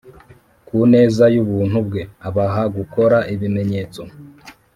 Ku 0.67 0.77
neza 0.93 1.23
y’ubuntu 1.33 1.77
bwe 1.87 2.01
abaha 2.27 2.63
gukora 2.77 3.17
ibimenyetso 3.33 4.01